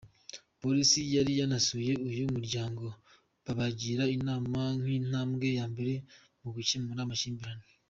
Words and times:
Polisi 0.61 0.99
yari 1.15 1.31
yaranasuye 1.39 1.91
uyu 2.09 2.23
muryango, 2.33 2.85
babagira 3.45 4.03
inama 4.17 4.61
nk’intambwe 4.79 5.47
ya 5.57 5.65
mbere 5.71 5.93
mu 6.41 6.49
gukemura 6.55 7.01
amakimbirane. 7.03 7.65